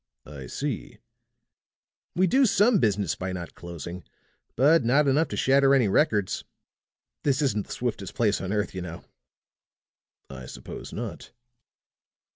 [0.25, 0.97] "I see."
[2.15, 4.03] "We do some business by not closing,
[4.55, 6.43] but not enough to shatter any records.
[7.23, 9.03] This isn't the swiftest place on earth, you know."
[10.27, 11.33] "I suppose not."